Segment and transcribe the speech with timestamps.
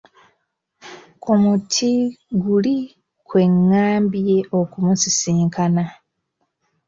[1.21, 1.91] Ku muti
[2.43, 2.77] guli
[3.27, 5.85] kwe ŋŋambye okumusisinkana.